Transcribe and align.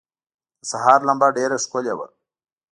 د 0.59 0.61
سهار 0.71 0.99
لمبه 1.07 1.27
ډېره 1.37 1.57
ښکلي 1.63 1.93
وه. 1.97 2.07